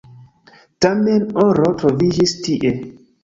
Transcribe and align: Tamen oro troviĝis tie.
Tamen 0.85 1.27
oro 1.43 1.67
troviĝis 1.83 2.35
tie. 2.47 2.73